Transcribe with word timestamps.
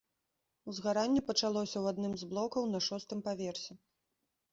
Узгаранне 0.71 1.21
пачалося 1.27 1.77
ў 1.79 1.85
адным 1.95 2.13
з 2.21 2.29
блокаў 2.31 2.63
на 2.73 2.79
шостым 2.87 3.19
паверсе. 3.29 3.77